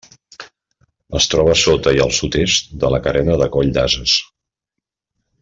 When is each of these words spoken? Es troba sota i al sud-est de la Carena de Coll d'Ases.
Es 1.19 1.27
troba 1.33 1.53
sota 1.63 1.93
i 1.97 2.01
al 2.05 2.15
sud-est 2.21 2.73
de 2.85 2.91
la 2.95 3.01
Carena 3.09 3.37
de 3.43 3.49
Coll 3.57 3.71
d'Ases. 3.77 4.17